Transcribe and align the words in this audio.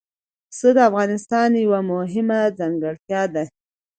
پسه 0.49 0.69
د 0.75 0.77
افغانستان 0.89 1.49
یوه 1.65 1.79
مهمه 1.91 2.39
طبیعي 2.45 2.55
ځانګړتیا 2.59 3.21
ده. 3.33 3.43